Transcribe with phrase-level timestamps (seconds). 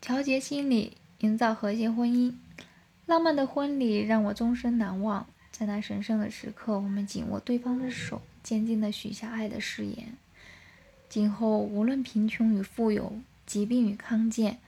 [0.00, 2.34] 调节心理，营造和谐婚姻。
[3.04, 5.26] 浪漫的婚礼让我终身难忘。
[5.50, 10.14] 在那神圣的时刻，我们紧握对方的手，坚定地许下爱的誓言。
[11.10, 14.58] 今后无论贫穷与富有，疾病与康健，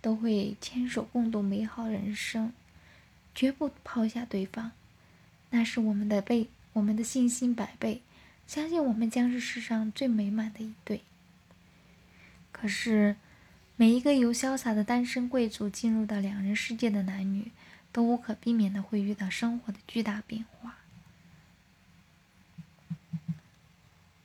[0.00, 2.52] 都会牵手共度美好人生，
[3.34, 4.70] 绝不抛下对方。
[5.50, 8.02] 那是我们的倍，我们的信心百倍，
[8.46, 11.00] 相信我们将是世上最美满的一对。
[12.52, 13.16] 可是，
[13.76, 17.52] 每一个由潇洒的单身贵族进入到两人世界的男女。
[17.92, 20.76] 都无可避免的会遇到生活的巨大变化。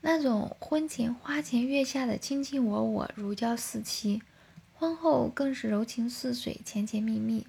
[0.02, 4.22] 那种婚前花前月下的卿卿我我、如胶似漆，
[4.76, 7.48] 婚后更是柔情似水、甜甜蜜蜜。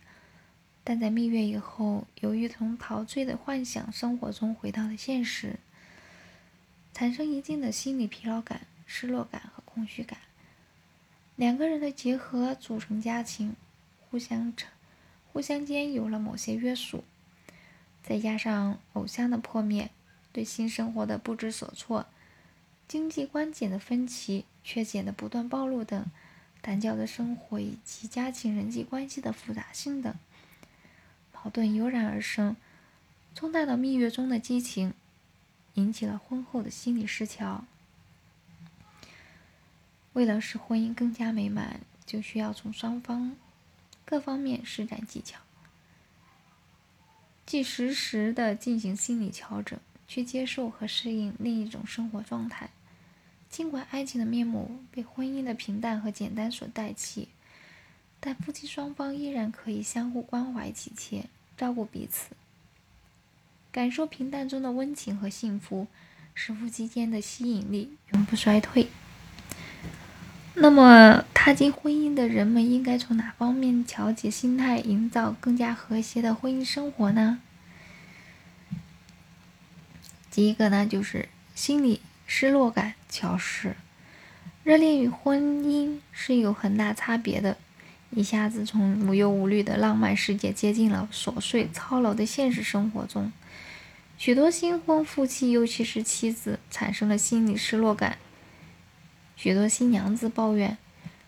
[0.84, 5.59] 但在蜜月以后，由于从陶醉的幻想生活中回到了现实，
[6.95, 10.21] 产生一定的心理疲劳感、失落感和空虚感。
[11.42, 13.56] 两个人的结合组成家庭，
[14.09, 14.70] 互相成。
[15.32, 17.02] 互相间有了某些约束，
[18.01, 19.90] 再加上偶像的破灭，
[20.32, 22.07] 对新生活的不知所措，
[22.87, 26.07] 经济观点的分歧、缺点的不断暴露等，
[26.60, 30.15] 单调的生活以及家庭人际关系的复杂性等，
[31.35, 32.54] 矛盾油然而生，
[33.35, 34.95] 冲淡了蜜月中的激情，
[35.74, 37.65] 引起了婚后的心理失调。
[40.13, 43.37] 为了使婚姻更加美满，就需要从双方。
[44.05, 45.38] 各方面施展技巧，
[47.46, 52.69] 既实时的进行心理调整，去接受和适应另一种生活状态。
[53.49, 57.29] 尽管爱情的面目被婚姻的平淡和简单所代替，
[58.21, 61.26] 但夫妻双方依然可以相互关怀体贴，
[61.57, 62.35] 照顾彼此，
[63.71, 65.87] 感受平淡中的温情和幸福，
[66.34, 68.88] 使夫妻间的吸引力永不衰退。
[70.54, 77.41] 那么，踏进婚姻的人们应该从哪方面调节心态，营造更加和谐的婚姻生活呢？
[80.30, 83.74] 第一个呢，就是心理失落感消失。
[84.62, 87.56] 热恋与婚姻是有很大差别的，
[88.10, 93.32] 一下子从无忧无虑的浪漫世界接近了琐碎操劳的现实生活中，
[94.18, 98.18] 许多新婚夫妻，尤其是妻子，产生了心理失落感。
[99.42, 100.78] 许多新娘子抱怨，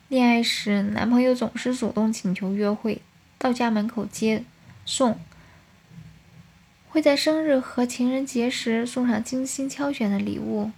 [0.07, 3.03] 恋爱时男朋友总是主动请求约会，
[3.39, 4.45] 到家门口接
[4.87, 5.19] 送，
[6.89, 10.71] 会在生日和情人节时送上精心挑选的礼物，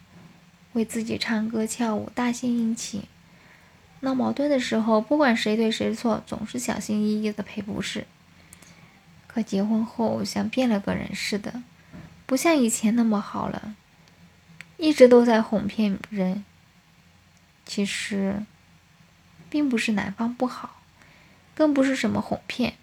[0.73, 3.03] 为自己唱歌跳舞，大献殷勤。
[4.01, 8.07] 闹矛盾的时候，不管谁对谁错，总是小心翼翼的赔不是。
[9.27, 11.63] 可结婚后像变了个人似的，
[12.25, 13.77] 不像以前那么好了，
[14.79, 16.43] 一直都在哄骗人。
[17.67, 18.43] 其实，
[19.51, 20.81] 并不是男方不好，
[21.55, 22.75] 更不是什么哄骗，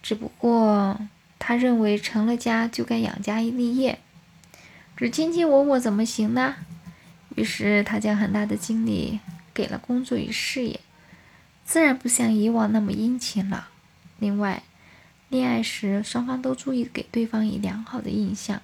[0.00, 0.98] 只不过
[1.38, 3.98] 他认为成了家就该养家立业，
[4.96, 6.54] 只卿卿我我怎么行呢？
[7.34, 9.20] 于是他将很大的精力
[9.52, 10.80] 给了工作与事业，
[11.64, 13.68] 自然不像以往那么殷勤了。
[14.18, 14.62] 另外，
[15.28, 18.62] 恋爱时双方都注意给对方以良好的印象，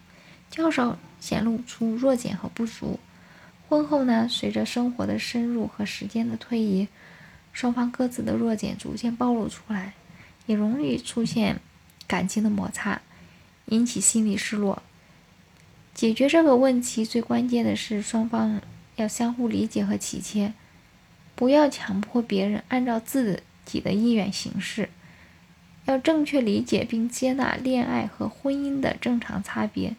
[0.49, 3.01] 较少显露出弱点和不足。
[3.73, 6.89] 婚后呢，随着生活的深入和时间的推移，
[7.55, 9.95] 双方各自的弱点逐渐暴露出来，
[10.45, 11.59] 也容易出现
[12.07, 13.01] 感情的摩擦，
[13.69, 14.83] 引起心理失落。
[15.95, 18.61] 解决这个问题最关键的是双方
[18.97, 20.53] 要相互理解和体贴，
[21.35, 24.91] 不要强迫别人按照自己的意愿行事，
[25.87, 29.97] 要正确理解并接纳恋爱和婚姻的正常差别。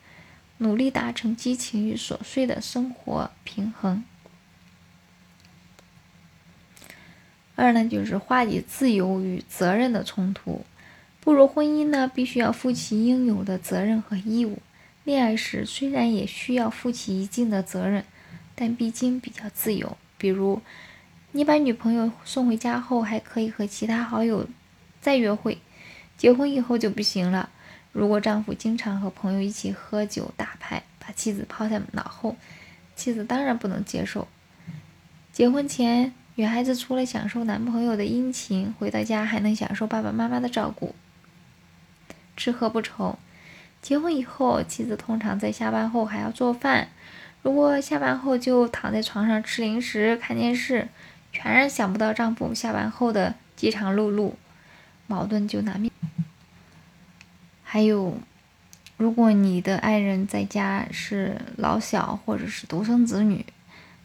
[0.63, 4.03] 努力达成激情与琐碎的生活平衡。
[7.55, 10.65] 二呢，就是化解自由与责任的冲突。
[11.19, 14.57] 步入婚姻呢，必须要负起应有的责任和义务。
[15.03, 18.05] 恋爱时虽然也需要负起一定的责任，
[18.55, 19.97] 但毕竟比较自由。
[20.17, 20.61] 比如，
[21.33, 24.47] 你把女朋友送回家后，还可以和其他好友
[25.01, 25.57] 再约会；
[26.17, 27.49] 结婚以后就不行了。
[27.93, 32.35] 如果丈夫经常和朋友一起喝酒打牌，把妻子抛在脑后，
[32.95, 34.27] 妻子当然不能接受。
[35.31, 40.95] 结婚前，女孩子除了享受男朋友的殷勤，回到家还能享受爸爸妈妈的照顾，
[42.35, 43.19] 吃喝不愁。
[43.81, 46.87] 结婚以后，妻子通常在下班后还要做饭，
[47.43, 50.87] 如果下班后就躺在床上吃零食、看电视，
[51.31, 54.31] 全然想不到丈夫下班后的饥肠辘辘，
[55.05, 55.91] 矛盾就难免。
[57.73, 58.19] 还有，
[58.97, 63.43] 如果你的爱人在家是老小或者是独生子女，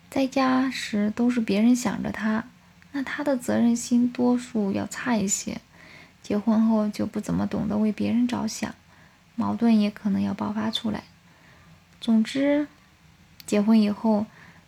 [0.08, 2.46] 在家时都是别人想着他，
[2.92, 5.60] 那他的责任心多数要差一些，
[6.22, 8.74] 结婚后就不怎么懂得为别人着想，
[9.36, 11.04] 矛盾也可能要爆发出来。
[12.00, 12.68] 总之，
[13.44, 14.24] 结婚以后，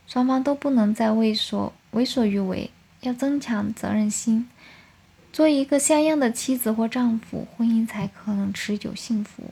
[0.06, 2.70] 双方都不能再为所为所欲为，
[3.00, 4.47] 要增强责任心，
[5.32, 9.44] 做一个像样的妻子或丈夫，婚姻才可能持久幸福。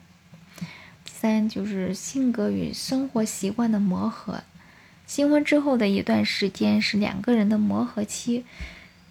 [1.06, 4.42] 三就是性格与生活习惯的磨合。
[5.06, 8.44] 新婚之后的一段时间是两个人的磨合期，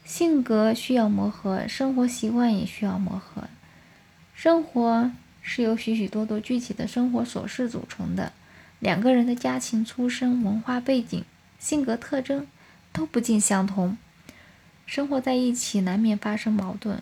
[0.05, 3.47] 性格需要磨合，生活习惯也需要磨合。
[4.35, 5.11] 生活
[5.41, 8.31] 是由许许多多具体的生活琐事组成的，
[8.79, 11.23] 两个人的家庭出身、文化背景、
[11.59, 12.45] 性格特征
[12.93, 13.97] 都不尽相同，
[14.87, 17.01] 生活在一起难免发生矛盾，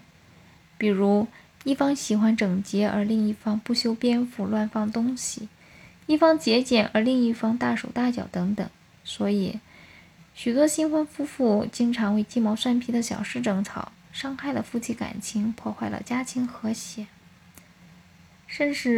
[0.77, 1.27] 比如
[1.63, 5.47] 一方喜欢整洁，而另一方不修边幅、乱放东西；
[6.07, 8.69] 一方节俭，而另一方大手大脚等等。
[9.03, 9.59] 所以，
[10.33, 17.07] 许多新婚夫妇经常为鸡毛蒜皮的小事争吵，伤害了夫妻感情，破坏了家庭和谐，
[18.47, 18.93] 甚至。